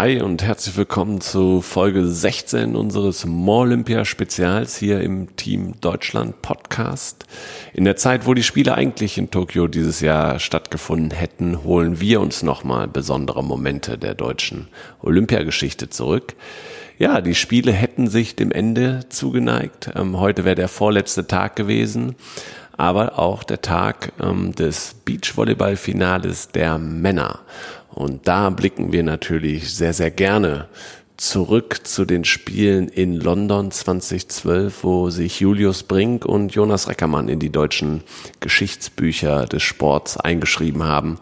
[0.00, 6.40] Hi und herzlich willkommen zu Folge 16 unseres More Olympia Spezials hier im Team Deutschland
[6.40, 7.26] Podcast.
[7.74, 12.22] In der Zeit, wo die Spiele eigentlich in Tokio dieses Jahr stattgefunden hätten, holen wir
[12.22, 14.68] uns nochmal besondere Momente der deutschen
[15.02, 16.34] Olympiageschichte zurück.
[16.96, 19.90] Ja, die Spiele hätten sich dem Ende zugeneigt.
[19.96, 22.16] Ähm, heute wäre der vorletzte Tag gewesen
[22.80, 27.40] aber auch der Tag ähm, des Beachvolleyball-Finales der Männer.
[27.94, 30.68] Und da blicken wir natürlich sehr, sehr gerne
[31.16, 37.38] zurück zu den Spielen in London 2012, wo sich Julius Brink und Jonas Reckermann in
[37.38, 38.02] die deutschen
[38.40, 41.18] Geschichtsbücher des Sports eingeschrieben haben,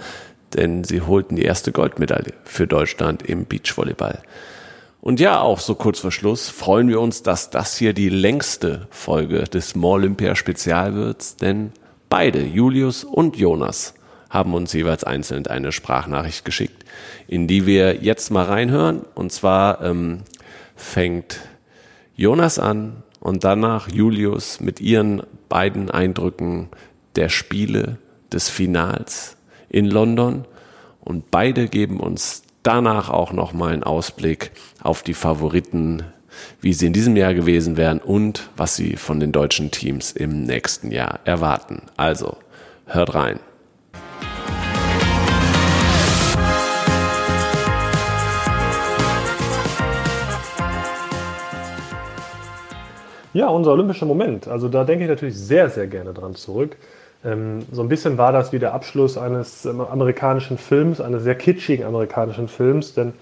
[0.55, 4.23] denn sie holten die erste Goldmedaille für Deutschland im Beachvolleyball.
[5.01, 8.87] Und ja, auch so kurz vor Schluss freuen wir uns, dass das hier die längste
[8.91, 11.73] Folge des More Olympia Spezial wird, denn
[12.09, 13.95] beide, Julius und Jonas,
[14.31, 16.85] haben uns jeweils einzeln eine Sprachnachricht geschickt,
[17.27, 19.03] in die wir jetzt mal reinhören.
[19.15, 20.23] Und zwar ähm,
[20.77, 21.41] fängt
[22.17, 26.69] Jonas an und danach Julius mit ihren beiden Eindrücken
[27.17, 27.99] der Spiele
[28.33, 29.37] des Finals
[29.69, 30.45] in London.
[31.01, 34.51] Und beide geben uns danach auch nochmal einen Ausblick
[34.83, 36.03] auf die Favoriten,
[36.61, 40.43] wie sie in diesem Jahr gewesen wären und was sie von den deutschen Teams im
[40.43, 41.83] nächsten Jahr erwarten.
[41.97, 42.37] Also,
[42.87, 43.41] hört rein.
[53.35, 54.49] Ja, unser olympischer Moment.
[54.49, 56.77] Also da denke ich natürlich sehr, sehr gerne dran zurück.
[57.25, 61.35] Ähm, so ein bisschen war das wie der Abschluss eines ähm, amerikanischen Films, eines sehr
[61.35, 63.13] kitschigen amerikanischen Films, denn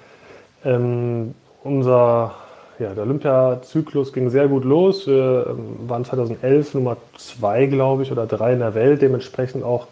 [0.64, 1.34] ähm,
[1.64, 2.34] unser
[2.78, 5.06] ja, der Olympiazyklus ging sehr gut los.
[5.06, 9.88] Wir ähm, waren 2011 Nummer zwei, glaube ich, oder drei in der Welt, dementsprechend auch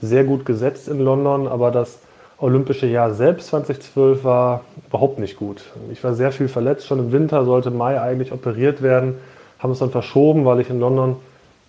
[0.00, 1.98] sehr gut gesetzt in London, aber das
[2.38, 5.62] olympische Jahr selbst 2012 war überhaupt nicht gut.
[5.90, 9.14] Ich war sehr viel verletzt, schon im Winter sollte Mai eigentlich operiert werden
[9.58, 11.16] haben es dann verschoben, weil ich in London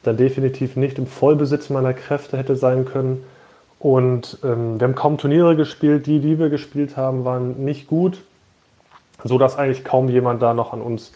[0.04, 3.24] dann definitiv nicht im Vollbesitz meiner Kräfte hätte sein können.
[3.80, 6.08] Und ähm, wir haben kaum Turniere gespielt.
[6.08, 8.22] Die, die wir gespielt haben, waren nicht gut,
[9.24, 11.12] so dass eigentlich kaum jemand da noch an uns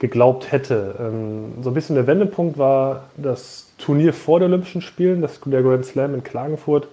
[0.00, 0.96] geglaubt hätte.
[0.98, 5.62] Ähm, so ein bisschen der Wendepunkt war das Turnier vor den Olympischen Spielen, das, der
[5.62, 6.88] Grand Slam in Klagenfurt.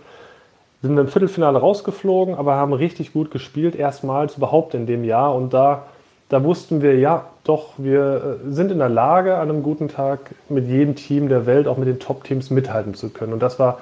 [0.84, 5.34] Sind im Viertelfinale rausgeflogen, aber haben richtig gut gespielt, erstmals überhaupt in dem Jahr.
[5.34, 5.88] Und da
[6.30, 10.36] da wussten wir, ja, doch, wir äh, sind in der Lage, an einem guten Tag
[10.50, 13.34] mit jedem Team der Welt, auch mit den Top-Teams mithalten zu können.
[13.34, 13.80] Und das war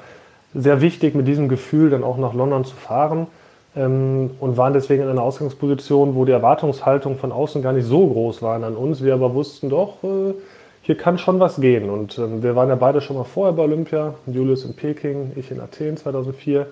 [0.54, 3.28] sehr wichtig, mit diesem Gefühl dann auch nach London zu fahren
[3.76, 8.08] ähm, und waren deswegen in einer Ausgangsposition, wo die Erwartungshaltung von außen gar nicht so
[8.08, 9.04] groß waren an uns.
[9.04, 10.34] Wir aber wussten doch, äh,
[10.84, 11.90] hier kann schon was gehen.
[11.90, 15.50] Und ähm, wir waren ja beide schon mal vorher bei Olympia, Julius in Peking, ich
[15.50, 16.68] in Athen 2004,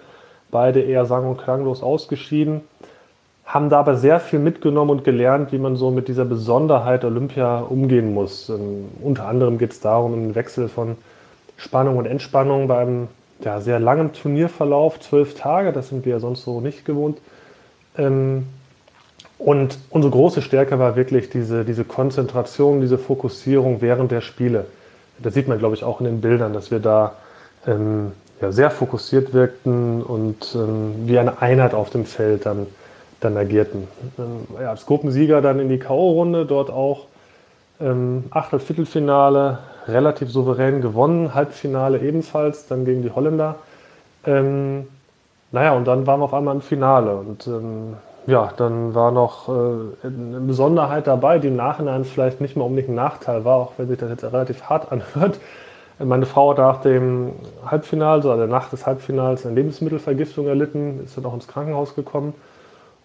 [0.52, 2.62] beide eher sang- und klanglos ausgeschieden
[3.46, 7.60] haben da aber sehr viel mitgenommen und gelernt, wie man so mit dieser Besonderheit Olympia
[7.60, 8.50] umgehen muss.
[8.50, 10.96] Ähm, unter anderem geht es darum, einen Wechsel von
[11.58, 13.08] Spannung und Entspannung bei einem
[13.44, 17.20] ja, sehr langen Turnierverlauf, zwölf Tage, das sind wir ja sonst so nicht gewohnt.
[17.98, 18.48] Ähm,
[19.38, 24.68] und unsere große Stärke war wirklich diese, diese Konzentration, diese Fokussierung während der Spiele.
[25.22, 27.16] Das sieht man, glaube ich, auch in den Bildern, dass wir da
[27.68, 32.68] ähm, ja, sehr fokussiert wirkten und ähm, wie eine Einheit auf dem Feld dann
[33.24, 33.88] dann agierten.
[34.18, 37.08] Ähm, ja, als Gruppensieger dann in die K.O.-Runde, dort auch
[37.80, 38.60] ähm, Achtel,
[39.88, 43.56] relativ souverän gewonnen, Halbfinale ebenfalls, dann gegen die Holländer.
[44.26, 44.88] Ähm,
[45.52, 47.96] naja, und dann waren wir auf einmal im Finale und ähm,
[48.26, 52.90] ja, dann war noch äh, eine Besonderheit dabei, die im Nachhinein vielleicht nicht mal unbedingt
[52.90, 55.40] ein Nachteil war, auch wenn sich das jetzt relativ hart anhört.
[56.00, 57.34] Meine Frau hat nach dem
[57.66, 62.34] Halbfinale, also der Nacht des Halbfinals, eine Lebensmittelvergiftung erlitten, ist dann auch ins Krankenhaus gekommen.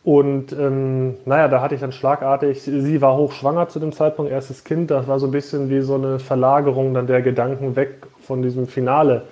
[0.05, 4.65] Und ähm, naja, da hatte ich dann schlagartig, sie war hochschwanger zu dem Zeitpunkt, erstes
[4.65, 8.43] Kind, das war so ein bisschen wie so eine Verlagerung dann der Gedanken weg von
[8.43, 9.25] diesem Finale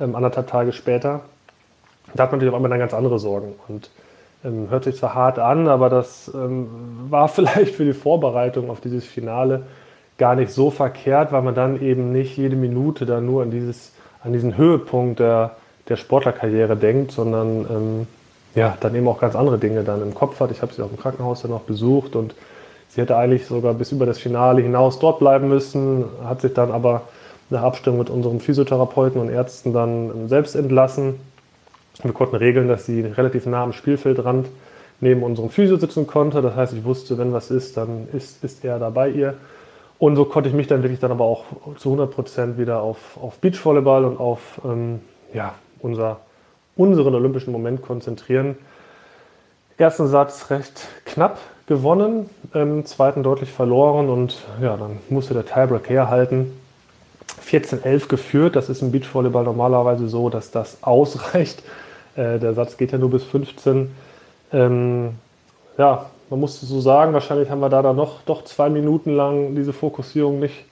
[0.00, 1.20] ähm, anderthalb Tage später.
[2.14, 3.54] Da hat man natürlich auf einmal dann ganz andere Sorgen.
[3.68, 3.90] Und
[4.44, 6.68] ähm, hört sich zwar hart an, aber das ähm,
[7.08, 9.62] war vielleicht für die Vorbereitung auf dieses Finale
[10.18, 13.92] gar nicht so verkehrt, weil man dann eben nicht jede Minute dann nur an, dieses,
[14.22, 15.56] an diesen Höhepunkt der,
[15.88, 18.06] der Sportlerkarriere denkt, sondern ähm,
[18.54, 20.50] ja, dann eben auch ganz andere Dinge dann im Kopf hat.
[20.50, 22.34] Ich habe sie auch im Krankenhaus dann noch besucht und
[22.88, 26.70] sie hätte eigentlich sogar bis über das Finale hinaus dort bleiben müssen, hat sich dann
[26.70, 27.02] aber
[27.50, 31.20] nach Abstimmung mit unseren Physiotherapeuten und Ärzten dann selbst entlassen.
[32.02, 34.46] Wir konnten regeln, dass sie relativ nah am Spielfeldrand
[35.00, 36.42] neben unserem Physio sitzen konnte.
[36.42, 39.34] Das heißt, ich wusste, wenn was ist, dann ist, ist er da bei ihr.
[39.98, 41.44] Und so konnte ich mich dann wirklich dann aber auch
[41.76, 45.00] zu 100 Prozent wieder auf, auf Beachvolleyball und auf ähm,
[45.32, 46.18] ja, unser
[46.76, 48.56] unseren olympischen Moment konzentrieren.
[49.76, 55.88] Ersten Satz recht knapp gewonnen, im zweiten deutlich verloren und ja, dann musste der Tiebreak
[55.88, 56.52] herhalten.
[57.44, 61.62] 14-11 geführt, das ist im Beachvolleyball normalerweise so, dass das ausreicht.
[62.16, 63.90] Äh, der Satz geht ja nur bis 15.
[64.52, 65.10] Ähm,
[65.78, 69.54] ja, man muss so sagen, wahrscheinlich haben wir da dann noch doch zwei Minuten lang
[69.54, 70.64] diese Fokussierung nicht,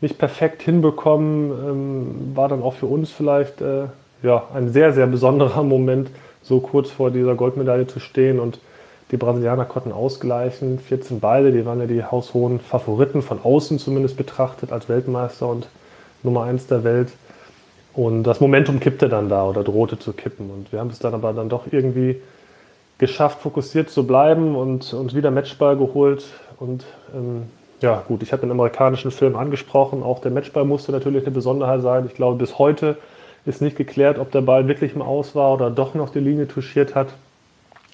[0.00, 1.50] nicht perfekt hinbekommen.
[1.50, 3.86] Ähm, war dann auch für uns vielleicht äh,
[4.22, 6.10] ja, ein sehr, sehr besonderer Moment,
[6.42, 8.60] so kurz vor dieser Goldmedaille zu stehen und
[9.10, 10.80] die Brasilianer konnten ausgleichen.
[10.80, 15.68] 14 beide, die waren ja die haushohen Favoriten, von außen zumindest betrachtet, als Weltmeister und
[16.24, 17.10] Nummer 1 der Welt.
[17.94, 20.50] Und das Momentum kippte dann da oder drohte zu kippen.
[20.50, 22.20] Und wir haben es dann aber dann doch irgendwie
[22.98, 26.24] geschafft, fokussiert zu bleiben und, und wieder Matchball geholt.
[26.58, 26.84] Und
[27.14, 27.44] ähm,
[27.80, 30.02] ja, gut, ich habe den amerikanischen Film angesprochen.
[30.02, 32.06] Auch der Matchball musste natürlich eine Besonderheit sein.
[32.06, 32.96] Ich glaube, bis heute
[33.46, 36.48] ist nicht geklärt, ob der Ball wirklich im Aus war oder doch noch die Linie
[36.48, 37.08] touchiert hat.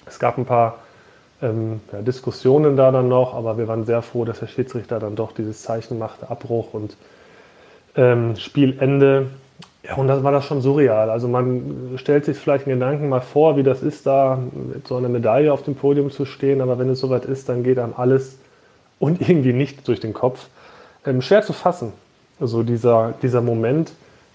[0.05, 0.79] Es gab ein paar
[1.41, 5.15] ähm, ja, Diskussionen da dann noch, aber wir waren sehr froh, dass der Schiedsrichter dann
[5.15, 6.97] doch dieses Zeichen machte, Abbruch und
[7.95, 9.27] ähm, Spielende.
[9.85, 11.09] Ja, und das war das schon surreal.
[11.09, 14.39] Also man stellt sich vielleicht einen Gedanken mal vor, wie das ist, da
[14.73, 17.63] mit so einer Medaille auf dem Podium zu stehen, aber wenn es soweit ist, dann
[17.63, 18.37] geht einem alles
[18.99, 20.47] und irgendwie nicht durch den Kopf.
[21.05, 21.91] Ähm, schwer zu fassen,
[22.39, 23.91] also dieser, dieser Moment.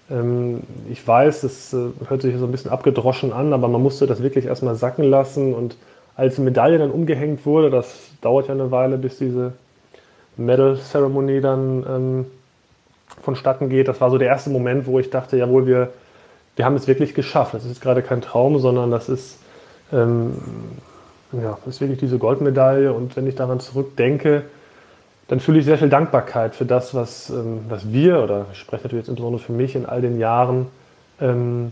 [0.09, 4.07] Ähm, ich weiß, es äh, hört sich so ein bisschen abgedroschen an, aber man musste
[4.07, 5.75] das wirklich erstmal sacken lassen und
[6.15, 9.53] als die Medaille dann umgehängt wurde, das dauert ja eine Weile, bis diese
[10.35, 12.25] Medal Ceremony dann ähm,
[13.21, 13.87] vonstatten geht.
[13.87, 15.93] Das war so der erste Moment, wo ich dachte, jawohl, wir,
[16.55, 17.53] wir haben es wirklich geschafft.
[17.53, 19.39] Das ist gerade kein Traum, sondern das ist,
[19.93, 20.33] ähm,
[21.31, 22.91] ja, das ist wirklich diese Goldmedaille.
[22.91, 24.43] Und wenn ich daran zurückdenke,
[25.29, 28.83] dann fühle ich sehr viel Dankbarkeit für das, was, ähm, was wir, oder ich spreche
[28.83, 30.67] natürlich jetzt insbesondere für mich in all den Jahren,
[31.21, 31.71] ähm,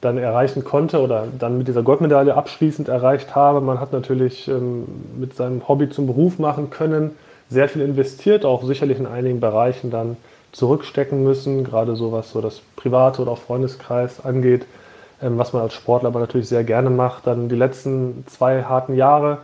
[0.00, 3.60] dann erreichen konnte oder dann mit dieser Goldmedaille abschließend erreicht habe.
[3.60, 4.84] Man hat natürlich ähm,
[5.18, 7.12] mit seinem Hobby zum Beruf machen können,
[7.48, 10.16] sehr viel investiert, auch sicherlich in einigen Bereichen dann
[10.52, 14.66] zurückstecken müssen, gerade so was so das Private oder auch Freundeskreis angeht,
[15.22, 17.26] ähm, was man als Sportler aber natürlich sehr gerne macht.
[17.28, 19.38] Dann die letzten zwei harten Jahre,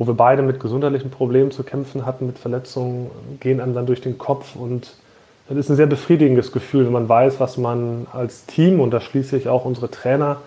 [0.00, 4.00] wo wir beide mit gesundheitlichen Problemen zu kämpfen hatten, mit Verletzungen, gehen einem dann durch
[4.00, 4.94] den Kopf und
[5.46, 9.00] das ist ein sehr befriedigendes Gefühl, wenn man weiß, was man als Team, und da
[9.02, 10.38] schließe ich auch unsere Trainer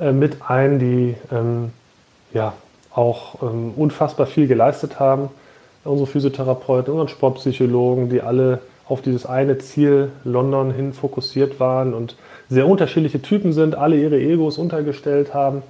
[0.00, 1.72] äh, mit ein, die ähm,
[2.34, 2.52] ja
[2.92, 5.30] auch ähm, unfassbar viel geleistet haben.
[5.84, 12.16] Unsere Physiotherapeuten, unsere Sportpsychologen, die alle auf dieses eine Ziel London hin fokussiert waren und
[12.50, 15.62] sehr unterschiedliche Typen sind, alle ihre Egos untergestellt haben,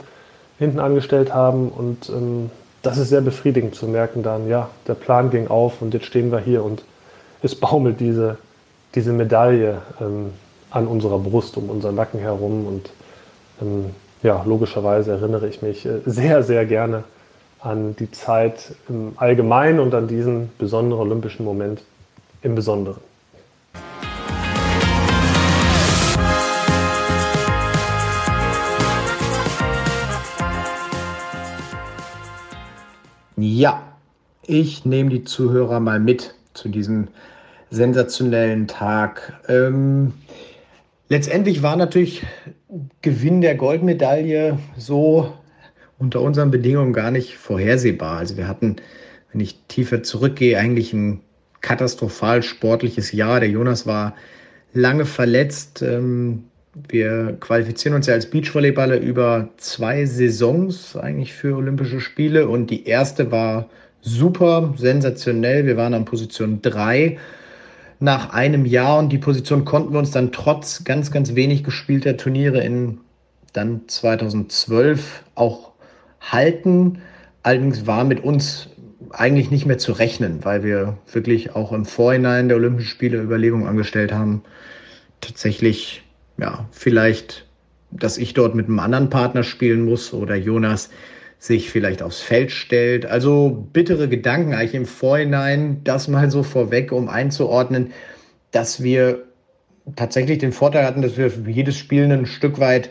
[0.59, 2.50] hinten angestellt haben und ähm,
[2.82, 6.32] das ist sehr befriedigend zu merken dann, ja, der Plan ging auf und jetzt stehen
[6.32, 6.85] wir hier und
[7.43, 8.38] es baumelt diese
[8.94, 10.32] diese Medaille ähm,
[10.71, 12.67] an unserer Brust, um unseren Nacken herum.
[12.67, 12.91] Und
[13.61, 13.91] ähm,
[14.23, 17.05] ja, logischerweise erinnere ich mich äh, sehr, sehr gerne
[17.61, 21.82] an die Zeit im Allgemeinen und an diesen besonderen olympischen Moment
[22.43, 23.09] im Besonderen.
[33.42, 33.96] Ja,
[34.46, 37.08] ich nehme die Zuhörer mal mit zu diesem
[37.70, 39.40] sensationellen Tag.
[39.48, 40.12] Ähm,
[41.08, 42.26] letztendlich war natürlich
[43.02, 45.32] Gewinn der Goldmedaille so
[45.98, 48.19] unter unseren Bedingungen gar nicht vorhersehbar.
[48.19, 48.76] Also wir hatten,
[49.32, 51.20] wenn ich tiefer zurückgehe, eigentlich ein
[51.60, 53.41] katastrophal sportliches Jahr.
[53.41, 54.15] Der Jonas war
[54.72, 55.82] lange verletzt.
[55.82, 62.70] Ähm, wir qualifizieren uns ja als Beachvolleyballer über zwei Saisons eigentlich für Olympische Spiele und
[62.70, 63.69] die erste war
[64.03, 65.67] super, sensationell.
[65.67, 67.19] Wir waren an Position 3
[67.98, 72.17] nach einem Jahr und die Position konnten wir uns dann trotz ganz, ganz wenig gespielter
[72.17, 72.98] Turniere in
[73.53, 75.72] dann 2012 auch
[76.20, 77.03] halten.
[77.43, 78.69] Allerdings war mit uns
[79.10, 83.67] eigentlich nicht mehr zu rechnen, weil wir wirklich auch im Vorhinein der Olympischen Spiele Überlegungen
[83.67, 84.43] angestellt haben.
[85.20, 86.03] Tatsächlich,
[86.39, 87.46] ja, vielleicht,
[87.91, 90.91] dass ich dort mit einem anderen Partner spielen muss oder Jonas
[91.39, 93.06] sich vielleicht aufs Feld stellt.
[93.06, 97.93] Also bittere Gedanken eigentlich im Vorhinein, das mal so vorweg, um einzuordnen,
[98.51, 99.25] dass wir
[99.96, 102.91] tatsächlich den Vorteil hatten, dass wir jedes Spiel ein Stück weit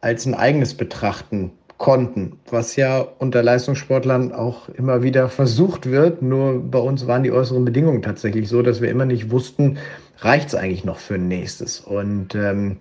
[0.00, 6.22] als ein eigenes betrachten konnten, was ja unter Leistungssportlern auch immer wieder versucht wird.
[6.22, 9.78] Nur bei uns waren die äußeren Bedingungen tatsächlich so, dass wir immer nicht wussten,
[10.18, 11.80] reicht es eigentlich noch für ein nächstes.
[11.80, 12.78] Und ähm,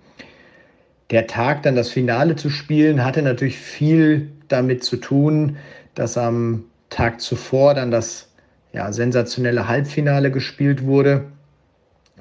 [1.11, 5.57] der Tag, dann das Finale zu spielen, hatte natürlich viel damit zu tun,
[5.93, 8.29] dass am Tag zuvor dann das
[8.73, 11.25] ja, sensationelle Halbfinale gespielt wurde.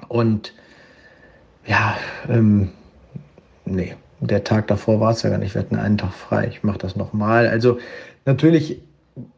[0.07, 0.53] Und
[1.65, 1.97] ja,
[2.29, 2.69] ähm,
[3.65, 6.47] nee, der Tag davor war es ja gar nicht, wir hatten einen Tag frei.
[6.47, 7.47] Ich mache das nochmal.
[7.47, 7.79] Also
[8.25, 8.81] natürlich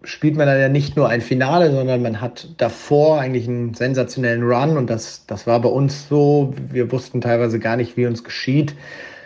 [0.03, 4.43] spielt man dann ja nicht nur ein Finale, sondern man hat davor eigentlich einen sensationellen
[4.43, 6.53] Run und das, das war bei uns so.
[6.72, 8.75] Wir wussten teilweise gar nicht, wie uns geschieht,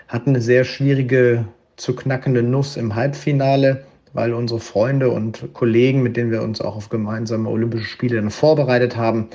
[0.08, 1.46] hatten eine sehr schwierige
[1.78, 6.76] zu knackende Nuss im Halbfinale, weil unsere Freunde und Kollegen, mit denen wir uns auch
[6.76, 9.30] auf gemeinsame Olympische Spiele dann vorbereitet haben,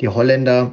[0.00, 0.72] die Holländer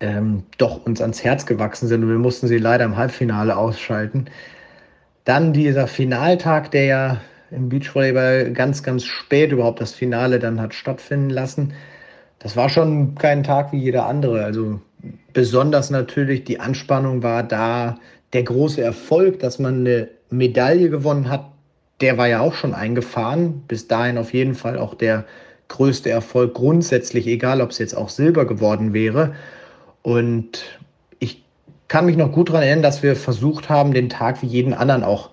[0.00, 4.26] ähm, doch uns ans Herz gewachsen sind und wir mussten sie leider im Halbfinale ausschalten.
[5.24, 7.20] Dann dieser Finaltag, der ja
[7.50, 11.72] im Beachvolleyball ganz, ganz spät überhaupt das Finale dann hat stattfinden lassen.
[12.38, 14.44] Das war schon kein Tag wie jeder andere.
[14.44, 14.80] Also
[15.32, 17.98] besonders natürlich die Anspannung war da.
[18.32, 21.46] Der große Erfolg, dass man eine Medaille gewonnen hat,
[22.00, 23.62] der war ja auch schon eingefahren.
[23.68, 25.24] Bis dahin auf jeden Fall auch der
[25.68, 29.34] größte Erfolg grundsätzlich, egal ob es jetzt auch Silber geworden wäre.
[30.02, 30.64] Und
[31.18, 31.44] ich
[31.88, 35.04] kann mich noch gut daran erinnern, dass wir versucht haben, den Tag wie jeden anderen
[35.04, 35.30] auch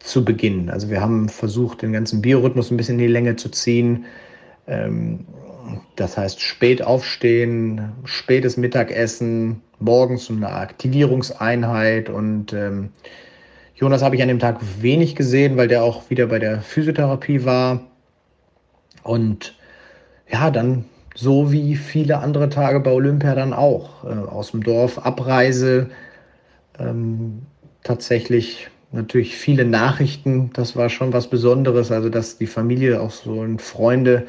[0.00, 0.70] zu beginnen.
[0.70, 4.06] Also wir haben versucht, den ganzen Biorhythmus ein bisschen in die Länge zu ziehen.
[4.66, 5.26] Ähm,
[5.96, 12.08] das heißt, spät aufstehen, spätes Mittagessen, morgens eine Aktivierungseinheit.
[12.08, 12.90] Und ähm,
[13.74, 17.44] Jonas habe ich an dem Tag wenig gesehen, weil der auch wieder bei der Physiotherapie
[17.44, 17.82] war.
[19.02, 19.56] Und
[20.30, 24.04] ja, dann so wie viele andere Tage bei Olympia dann auch.
[24.04, 25.90] Äh, aus dem Dorf, Abreise,
[26.78, 27.42] ähm,
[27.82, 30.50] tatsächlich natürlich viele Nachrichten.
[30.54, 31.92] Das war schon was Besonderes.
[31.92, 34.26] Also, dass die Familie, auch so und Freunde,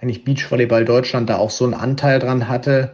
[0.00, 2.92] eigentlich Beachvolleyball Deutschland da auch so einen Anteil dran hatte.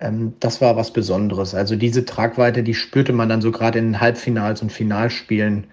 [0.00, 1.54] Ähm, das war was Besonderes.
[1.54, 5.66] Also diese Tragweite, die spürte man dann so gerade in Halbfinals und Finalspielen.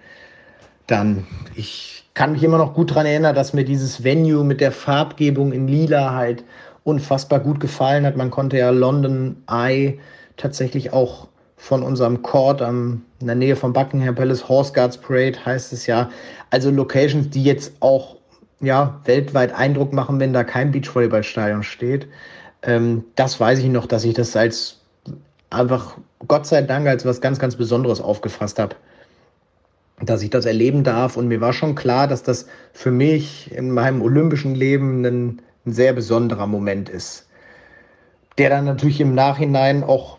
[0.86, 4.72] Dann, ich kann mich immer noch gut daran erinnern, dass mir dieses Venue mit der
[4.72, 6.44] Farbgebung in Lila halt
[6.84, 8.16] unfassbar gut gefallen hat.
[8.16, 9.98] Man konnte ja London Eye
[10.36, 11.28] tatsächlich auch
[11.62, 15.86] von unserem Court am, in der Nähe von Buckingham Palace, Horse Guards Parade heißt es
[15.86, 16.10] ja.
[16.50, 18.16] Also Locations, die jetzt auch
[18.60, 22.08] ja, weltweit Eindruck machen, wenn da kein Beachvolleyballstadion steht.
[22.64, 24.80] Ähm, das weiß ich noch, dass ich das als
[25.50, 28.74] einfach Gott sei Dank als was ganz, ganz Besonderes aufgefasst habe.
[30.00, 31.16] Dass ich das erleben darf.
[31.16, 35.72] Und mir war schon klar, dass das für mich in meinem olympischen Leben ein, ein
[35.72, 37.28] sehr besonderer Moment ist.
[38.36, 40.18] Der dann natürlich im Nachhinein auch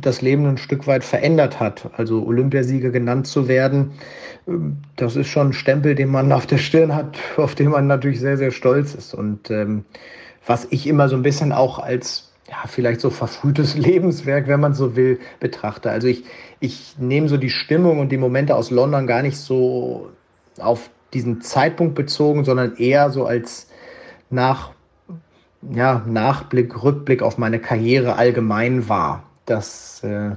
[0.00, 1.90] das Leben ein Stück weit verändert hat.
[1.96, 3.92] Also Olympiasieger genannt zu werden,
[4.46, 7.86] ähm, das ist schon ein Stempel, den man auf der Stirn hat, auf den man
[7.86, 9.14] natürlich sehr, sehr stolz ist.
[9.14, 9.84] Und ähm,
[10.46, 14.74] was ich immer so ein bisschen auch als ja, vielleicht so verfrühtes Lebenswerk, wenn man
[14.74, 15.90] so will, betrachte.
[15.90, 16.24] Also ich,
[16.60, 20.10] ich nehme so die Stimmung und die Momente aus London gar nicht so
[20.60, 23.68] auf diesen Zeitpunkt bezogen, sondern eher so als
[24.30, 24.72] nach,
[25.72, 30.32] ja, Nachblick, Rückblick auf meine Karriere allgemein wahr dass äh,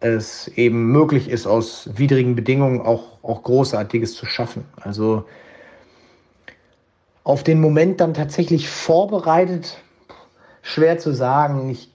[0.00, 4.64] es eben möglich ist, aus widrigen Bedingungen auch, auch Großartiges zu schaffen.
[4.80, 5.24] Also
[7.24, 9.78] auf den Moment dann tatsächlich vorbereitet,
[10.62, 11.70] schwer zu sagen.
[11.70, 11.90] Ich,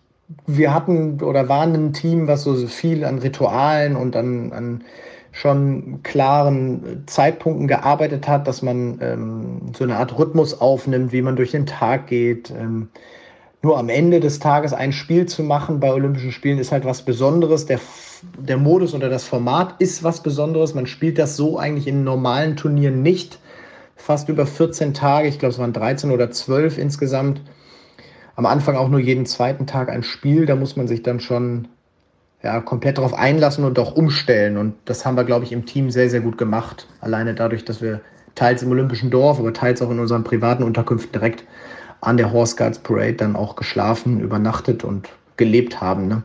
[0.45, 4.83] wir hatten oder waren ein Team, was so viel an Ritualen und an, an
[5.31, 11.37] schon klaren Zeitpunkten gearbeitet hat, dass man ähm, so eine Art Rhythmus aufnimmt, wie man
[11.37, 12.51] durch den Tag geht.
[12.51, 12.89] Ähm,
[13.61, 17.03] nur am Ende des Tages ein Spiel zu machen bei Olympischen Spielen ist halt was
[17.03, 17.67] Besonderes.
[17.67, 17.79] Der,
[18.37, 20.73] der Modus oder das Format ist was Besonderes.
[20.73, 23.39] Man spielt das so eigentlich in normalen Turnieren nicht.
[23.95, 27.41] Fast über 14 Tage, ich glaube es waren 13 oder 12 insgesamt.
[28.35, 30.47] Am Anfang auch nur jeden zweiten Tag ein Spiel.
[30.47, 31.67] Da muss man sich dann schon
[32.41, 34.57] ja, komplett darauf einlassen und auch umstellen.
[34.57, 36.87] Und das haben wir, glaube ich, im Team sehr, sehr gut gemacht.
[36.99, 38.01] Alleine dadurch, dass wir
[38.33, 41.43] teils im Olympischen Dorf, aber teils auch in unseren privaten Unterkünften direkt
[42.01, 46.07] an der Horse Guards Parade dann auch geschlafen, übernachtet und gelebt haben.
[46.07, 46.23] Ne?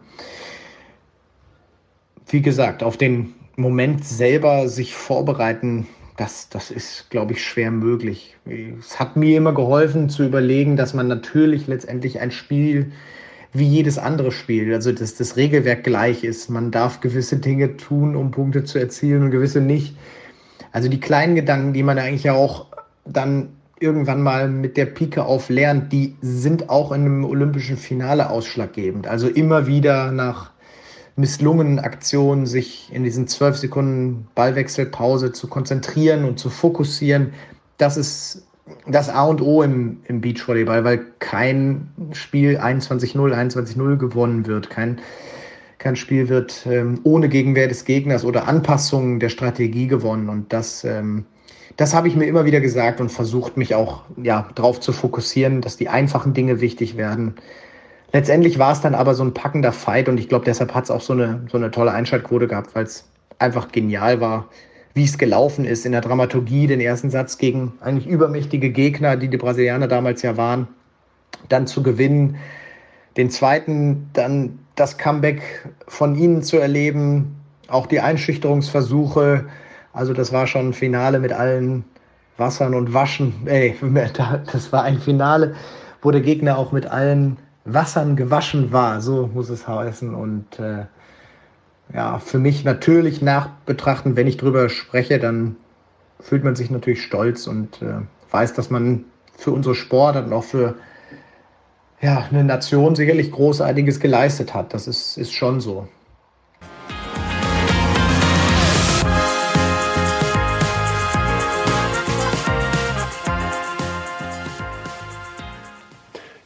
[2.28, 8.36] Wie gesagt, auf den Moment selber sich vorbereiten, das, das ist, glaube ich, schwer möglich.
[8.78, 12.92] Es hat mir immer geholfen zu überlegen, dass man natürlich letztendlich ein Spiel
[13.52, 16.50] wie jedes andere Spiel, also dass das Regelwerk gleich ist.
[16.50, 19.96] Man darf gewisse Dinge tun, um Punkte zu erzielen und gewisse nicht.
[20.72, 22.66] Also die kleinen Gedanken, die man eigentlich auch
[23.04, 28.30] dann irgendwann mal mit der Pike auf lernt, die sind auch in einem olympischen Finale
[28.30, 29.06] ausschlaggebend.
[29.06, 30.50] Also immer wieder nach
[31.16, 37.32] misslungenen Aktionen sich in diesen zwölf Sekunden Ballwechselpause zu konzentrieren und zu fokussieren,
[37.78, 38.46] das ist
[38.86, 44.70] das A und O im, im Beachvolleyball, weil kein Spiel 21-0, 21-0 gewonnen wird.
[44.70, 44.98] Kein,
[45.78, 50.28] kein Spiel wird ähm, ohne Gegenwehr des Gegners oder Anpassungen der Strategie gewonnen.
[50.28, 51.24] Und das ähm,
[51.76, 55.60] das habe ich mir immer wieder gesagt und versucht, mich auch ja, darauf zu fokussieren,
[55.60, 57.34] dass die einfachen Dinge wichtig werden.
[58.12, 60.90] Letztendlich war es dann aber so ein packender Fight und ich glaube, deshalb hat es
[60.90, 63.04] auch so eine, so eine tolle Einschaltquote gehabt, weil es
[63.38, 64.48] einfach genial war,
[64.94, 69.28] wie es gelaufen ist in der Dramaturgie, den ersten Satz gegen eigentlich übermächtige Gegner, die
[69.28, 70.68] die Brasilianer damals ja waren,
[71.48, 72.36] dann zu gewinnen,
[73.16, 75.42] den zweiten dann das Comeback
[75.88, 77.36] von ihnen zu erleben,
[77.68, 79.46] auch die Einschüchterungsversuche.
[79.96, 81.84] Also das war schon ein Finale mit allen
[82.36, 83.32] Wassern und Waschen.
[83.46, 83.74] Ey,
[84.52, 85.54] das war ein Finale,
[86.02, 89.00] wo der Gegner auch mit allen Wassern gewaschen war.
[89.00, 90.14] So muss es heißen.
[90.14, 90.84] Und äh,
[91.94, 95.56] ja, für mich natürlich nachbetrachten, wenn ich drüber spreche, dann
[96.20, 98.00] fühlt man sich natürlich stolz und äh,
[98.32, 99.06] weiß, dass man
[99.38, 100.74] für unsere Sport und auch für
[102.02, 104.74] ja, eine Nation sicherlich Großartiges geleistet hat.
[104.74, 105.88] Das ist, ist schon so.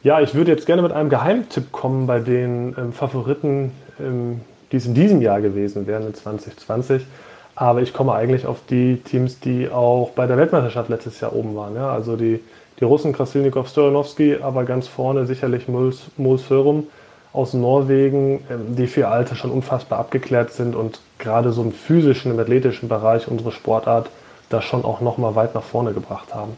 [0.03, 4.41] Ja, ich würde jetzt gerne mit einem Geheimtipp kommen bei den ähm, Favoriten, ähm,
[4.71, 7.05] die es in diesem Jahr gewesen wären, in 2020.
[7.53, 11.55] Aber ich komme eigentlich auf die Teams, die auch bei der Weltmeisterschaft letztes Jahr oben
[11.55, 11.75] waren.
[11.75, 11.91] Ja?
[11.91, 12.39] Also die,
[12.79, 16.87] die Russen, Krasilnikov, Stojanowski, aber ganz vorne sicherlich Mols Förum
[17.31, 22.31] aus Norwegen, ähm, die für Alter schon unfassbar abgeklärt sind und gerade so im physischen,
[22.31, 24.09] im athletischen Bereich unsere Sportart
[24.49, 26.57] da schon auch nochmal weit nach vorne gebracht haben.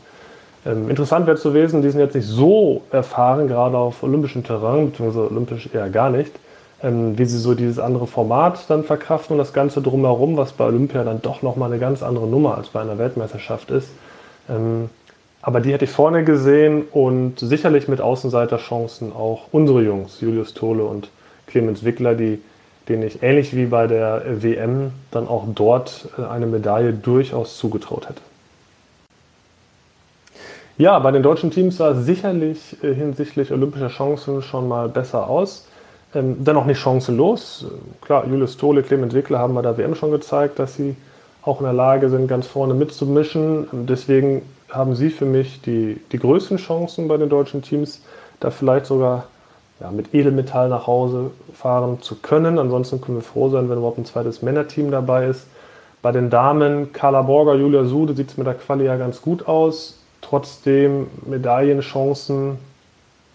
[0.66, 4.92] Ähm, interessant wäre zu gewesen, die sind jetzt nicht so erfahren, gerade auf olympischem Terrain,
[4.92, 6.32] beziehungsweise olympisch eher gar nicht,
[6.82, 10.66] ähm, wie sie so dieses andere Format dann verkraften und das Ganze drumherum, was bei
[10.66, 13.90] Olympia dann doch nochmal eine ganz andere Nummer als bei einer Weltmeisterschaft ist.
[14.50, 14.90] Ähm,
[15.42, 20.86] aber die hätte ich vorne gesehen und sicherlich mit Außenseiterchancen auch unsere Jungs, Julius Tole
[20.86, 21.10] und
[21.48, 22.42] Clemens Wickler, die,
[22.88, 28.08] denen ich ähnlich wie bei der WM dann auch dort äh, eine Medaille durchaus zugetraut
[28.08, 28.22] hätte.
[30.78, 35.30] Ja, bei den deutschen Teams sah es sicherlich äh, hinsichtlich olympischer Chancen schon mal besser
[35.30, 35.68] aus.
[36.16, 37.66] Ähm, dennoch nicht chancenlos.
[38.02, 40.96] Klar, Julius Tole, Clement Wickler haben bei der WM schon gezeigt, dass sie
[41.44, 43.68] auch in der Lage sind, ganz vorne mitzumischen.
[43.72, 48.02] Deswegen haben sie für mich die, die größten Chancen bei den deutschen Teams,
[48.40, 49.26] da vielleicht sogar
[49.80, 52.58] ja, mit Edelmetall nach Hause fahren zu können.
[52.58, 55.46] Ansonsten können wir froh sein, wenn überhaupt ein zweites Männerteam dabei ist.
[56.02, 59.48] Bei den Damen, Carla Borger, Julia Sude, sieht es mit der Quali ja ganz gut
[59.48, 60.00] aus.
[60.24, 62.58] Trotzdem Medaillenchancen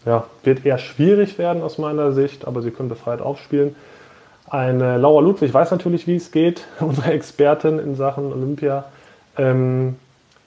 [0.07, 3.77] ja, wird eher schwierig werden aus meiner Sicht, aber sie können befreit aufspielen.
[4.49, 8.85] Eine Laura Ludwig weiß natürlich, wie es geht, unsere Expertin in Sachen Olympia.
[9.37, 9.97] Ähm,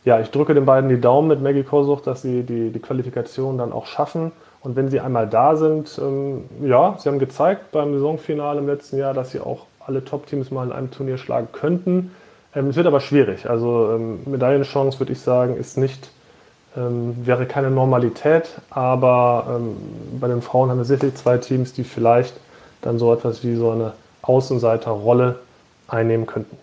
[0.03, 3.57] ja, ich drücke den beiden die Daumen mit Maggie Kosuch, dass sie die, die Qualifikation
[3.57, 4.31] dann auch schaffen.
[4.61, 8.97] Und wenn sie einmal da sind, ähm, ja, sie haben gezeigt beim Saisonfinale im letzten
[8.97, 12.11] Jahr, dass sie auch alle Top-Teams mal in einem Turnier schlagen könnten.
[12.55, 13.49] Ähm, es wird aber schwierig.
[13.49, 16.09] Also ähm, Medaillenchance, würde ich sagen, ist nicht
[16.77, 19.77] ähm, wäre keine Normalität, aber ähm,
[20.19, 22.33] bei den Frauen haben wir sicherlich zwei Teams, die vielleicht
[22.81, 25.39] dann so etwas wie so eine Außenseiterrolle
[25.87, 26.57] einnehmen könnten.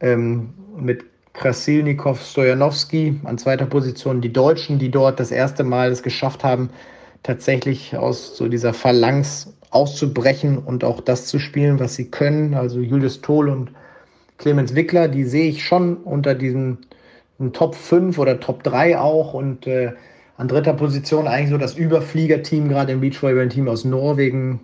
[0.00, 4.20] ähm, mit Krasilnikov, Stojanowski an zweiter Position.
[4.20, 6.70] Die Deutschen, die dort das erste Mal es geschafft haben,
[7.22, 12.54] tatsächlich aus so dieser Phalanx auszubrechen und auch das zu spielen, was sie können.
[12.54, 13.72] Also Julius Tohl und
[14.38, 16.78] Clemens Wickler, die sehe ich schon unter diesen
[17.52, 19.92] Top 5 oder Top 3 auch und äh,
[20.36, 24.60] an dritter Position eigentlich so das Überfliegerteam, gerade im Beachvolleyball-Team aus Norwegen,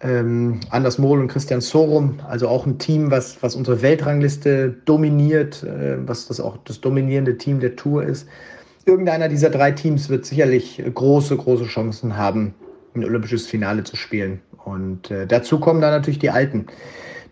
[0.00, 5.62] ähm, Anders Mohl und Christian Sorum, also auch ein Team, was, was unsere Weltrangliste dominiert,
[5.62, 8.28] äh, was das auch das dominierende Team der Tour ist.
[8.84, 12.54] Irgendeiner dieser drei Teams wird sicherlich große, große Chancen haben,
[12.94, 14.40] ein olympisches Finale zu spielen.
[14.64, 16.66] Und äh, dazu kommen dann natürlich die Alten.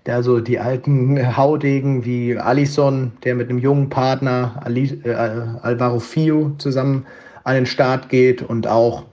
[0.07, 6.53] Also die alten Haudegen wie Alison, der mit einem jungen Partner Ali, äh, Alvaro Fio
[6.59, 7.07] zusammen
[7.45, 9.05] an den Start geht und auch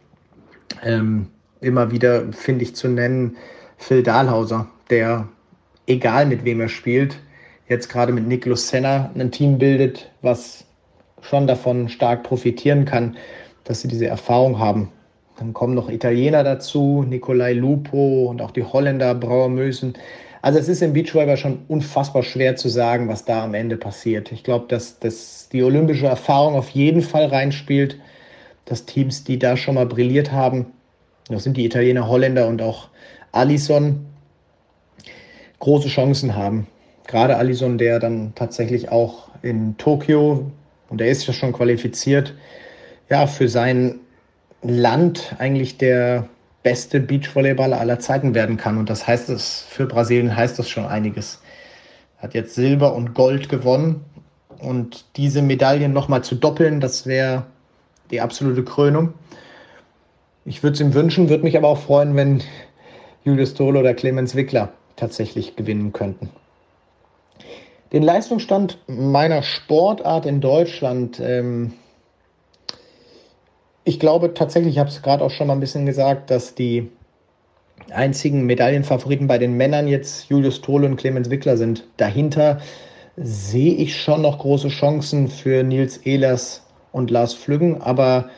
[0.84, 1.28] ähm,
[1.62, 3.38] immer wieder, finde ich, zu nennen,
[3.78, 5.28] Phil Dahlhauser, der,
[5.88, 7.18] egal mit wem er spielt,
[7.68, 10.66] jetzt gerade mit Niklas Senna ein Team bildet, was
[11.22, 13.16] schon davon stark profitieren kann,
[13.64, 14.90] dass sie diese Erfahrung haben.
[15.38, 19.94] Dann kommen noch Italiener dazu, Nicolai Lupo und auch die Holländer Brauer Mösen.
[20.42, 24.32] Also es ist im Beachvolleyball schon unfassbar schwer zu sagen, was da am Ende passiert.
[24.32, 28.00] Ich glaube, dass, dass die olympische Erfahrung auf jeden Fall reinspielt,
[28.66, 30.68] dass Teams, die da schon mal brilliert haben,
[31.32, 32.90] das sind die Italiener, Holländer und auch
[33.32, 34.06] Alisson,
[35.60, 36.68] große Chancen haben.
[37.08, 40.52] Gerade Alisson, der dann tatsächlich auch in Tokio,
[40.90, 42.34] und der ist ja schon qualifiziert,
[43.10, 44.00] ja, für sein
[44.62, 46.28] Land eigentlich der
[46.64, 48.78] beste Beachvolleyballer aller Zeiten werden kann.
[48.78, 51.42] Und das heißt es, für Brasilien heißt das schon einiges.
[52.18, 54.06] Hat jetzt Silber und Gold gewonnen.
[54.60, 57.46] Und diese Medaillen nochmal zu doppeln, das wäre
[58.12, 59.14] die absolute Krönung.
[60.46, 62.42] Ich würde es ihm wünschen, würde mich aber auch freuen, wenn
[63.24, 66.30] Julius Tole oder Clemens Wickler tatsächlich gewinnen könnten.
[67.92, 71.74] Den Leistungsstand meiner Sportart in Deutschland, ähm,
[73.84, 76.90] ich glaube tatsächlich, ich habe es gerade auch schon mal ein bisschen gesagt, dass die
[77.90, 81.88] einzigen Medaillenfavoriten bei den Männern jetzt Julius Tole und Clemens Wickler sind.
[81.98, 82.62] Dahinter
[83.18, 88.30] sehe ich schon noch große Chancen für Nils Ehlers und Lars Flüggen, aber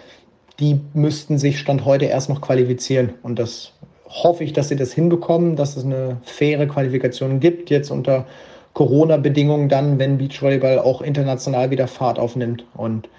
[0.59, 3.13] die müssten sich Stand heute erst noch qualifizieren.
[3.23, 3.71] Und das
[4.07, 8.25] hoffe ich, dass sie das hinbekommen, dass es eine faire Qualifikation gibt, jetzt unter
[8.73, 12.65] Corona-Bedingungen dann, wenn Beachvolleyball auch international wieder Fahrt aufnimmt.
[12.75, 13.09] Und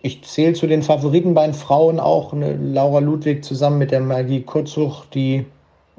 [0.00, 4.00] ich zähle zu den Favoriten bei den Frauen auch eine Laura Ludwig zusammen mit der
[4.00, 5.46] Magie Kurzsuch, die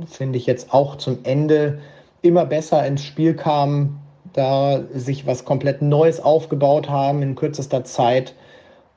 [0.07, 1.79] finde ich jetzt auch zum Ende
[2.21, 3.99] immer besser ins Spiel kamen,
[4.33, 8.35] da sich was komplett Neues aufgebaut haben in kürzester Zeit.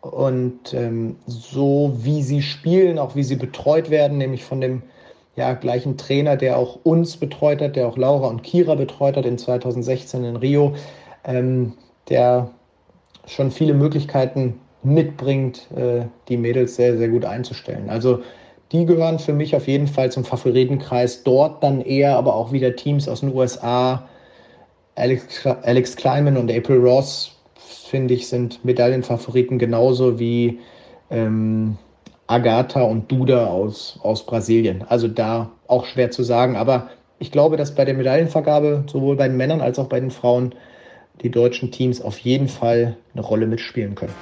[0.03, 4.83] Und ähm, so wie sie spielen, auch wie sie betreut werden, nämlich von dem
[5.37, 9.25] ja, gleichen Trainer, der auch uns betreut hat, der auch Laura und Kira betreut hat
[9.25, 10.75] in 2016 in Rio,
[11.25, 11.75] ähm,
[12.09, 12.51] der
[13.27, 17.89] schon viele Möglichkeiten mitbringt, äh, die Mädels sehr, sehr gut einzustellen.
[17.89, 18.21] Also
[18.73, 21.23] die gehören für mich auf jeden Fall zum Favoritenkreis.
[21.23, 24.09] Dort dann eher aber auch wieder Teams aus den USA.
[24.95, 30.61] Alex, Alex Kleiman und April Ross, finde ich, sind Medaillenfavoriten genauso wie
[31.11, 31.77] ähm,
[32.27, 34.85] Agatha und Duda aus, aus Brasilien.
[34.89, 36.57] Also da auch schwer zu sagen.
[36.57, 40.11] Aber ich glaube, dass bei der Medaillenvergabe sowohl bei den Männern als auch bei den
[40.11, 40.55] Frauen
[41.23, 44.15] die deutschen Teams auf jeden Fall eine Rolle mitspielen können.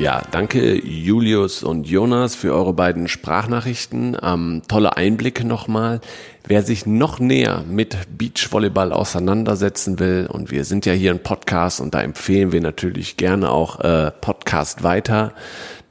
[0.00, 4.16] Ja, danke Julius und Jonas für eure beiden Sprachnachrichten.
[4.22, 6.00] Ähm, tolle Einblicke nochmal.
[6.46, 11.82] Wer sich noch näher mit Beachvolleyball auseinandersetzen will, und wir sind ja hier ein Podcast
[11.82, 15.34] und da empfehlen wir natürlich gerne auch äh, Podcast weiter,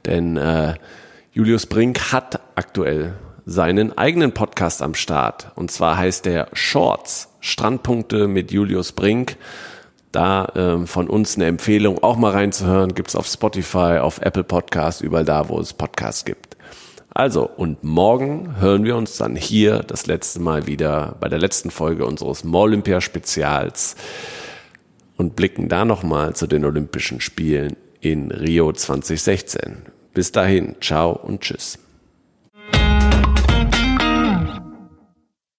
[0.06, 0.74] denn äh,
[1.32, 3.14] Julius Brink hat aktuell
[3.46, 5.52] seinen eigenen Podcast am Start.
[5.54, 9.36] Und zwar heißt der Shorts, Strandpunkte mit Julius Brink.
[10.12, 15.00] Da ähm, von uns eine Empfehlung, auch mal reinzuhören, gibt's auf Spotify, auf Apple Podcasts,
[15.00, 16.56] überall da, wo es Podcasts gibt.
[17.12, 21.70] Also, und morgen hören wir uns dann hier das letzte Mal wieder bei der letzten
[21.70, 23.96] Folge unseres Olympia-Spezials
[25.16, 29.82] und blicken da nochmal zu den Olympischen Spielen in Rio 2016.
[30.14, 31.78] Bis dahin, ciao und tschüss.